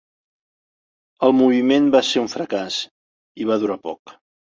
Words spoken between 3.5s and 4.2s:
va durar poc.